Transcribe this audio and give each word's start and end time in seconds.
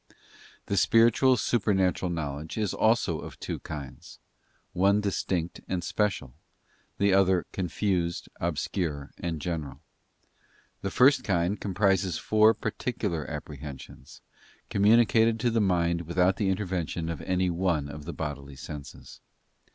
The 0.65 0.77
spiritual 0.77 1.37
supernatural 1.37 2.09
knowledge 2.09 2.57
is 2.57 2.73
also 2.73 3.19
of 3.19 3.39
two 3.39 3.59
kinds; 3.59 4.17
one 4.73 4.99
distinct 4.99 5.61
and 5.67 5.83
special; 5.83 6.33
the 6.97 7.13
other 7.13 7.45
confused, 7.51 8.27
obscure, 8.39 9.11
and 9.19 9.39
general. 9.39 9.79
The 10.81 10.89
first 10.89 11.23
kind 11.23 11.61
comprises 11.61 12.17
four 12.17 12.55
particular 12.55 13.29
apprehensions, 13.29 14.21
com 14.71 14.81
municated 14.85 15.37
to 15.37 15.51
the 15.51 15.61
mind 15.61 16.07
without 16.07 16.37
the 16.37 16.49
intervention 16.49 17.07
of 17.07 17.21
any 17.21 17.51
one 17.51 17.87
of 17.87 18.05
the 18.05 18.13
bodily 18.13 18.55
senses. 18.55 19.21